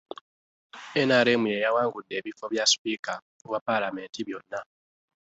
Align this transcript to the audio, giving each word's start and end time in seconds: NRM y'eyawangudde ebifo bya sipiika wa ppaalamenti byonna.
NRM 1.07 1.43
y'eyawangudde 1.51 2.13
ebifo 2.19 2.45
bya 2.51 2.65
sipiika 2.71 3.13
wa 3.51 3.59
ppaalamenti 3.61 4.19
byonna. 4.27 4.59